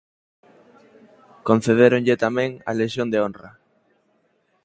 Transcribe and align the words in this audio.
Concedéronlle 1.47 2.15
tamén 2.25 2.49
a 2.69 2.71
Lexión 2.81 3.07
de 3.13 3.17
honra. 3.23 3.51